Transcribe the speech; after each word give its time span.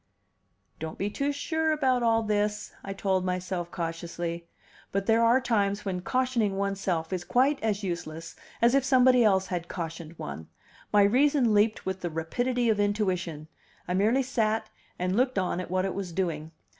"Don't 0.79 0.97
be 0.97 1.11
too 1.11 1.31
sure 1.31 1.71
about 1.71 2.01
all 2.01 2.23
this," 2.23 2.73
I 2.83 2.91
told 2.91 3.23
myself 3.23 3.69
cautiously. 3.69 4.47
But 4.91 5.05
there 5.05 5.23
are 5.23 5.39
times 5.39 5.85
when 5.85 6.01
cautioning 6.01 6.57
one's 6.57 6.79
self 6.79 7.13
is 7.13 7.23
quite 7.23 7.61
as 7.61 7.83
useless 7.83 8.35
as 8.63 8.73
if 8.73 8.83
somebody 8.83 9.23
else 9.23 9.45
had 9.45 9.67
cautioned 9.67 10.17
one; 10.17 10.47
my 10.91 11.03
reason 11.03 11.53
leaped 11.53 11.85
with 11.85 12.01
the 12.01 12.09
rapidity 12.09 12.67
of 12.67 12.79
intuition; 12.79 13.47
I 13.87 13.93
merely 13.93 14.23
sat 14.23 14.71
and 14.97 15.15
looked 15.15 15.37
on 15.37 15.59
at 15.59 15.69
what 15.69 15.85
it 15.85 15.93
was 15.93 16.11
doing. 16.11 16.51